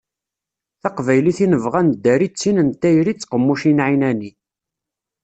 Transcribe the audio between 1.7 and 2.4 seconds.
ad neddari d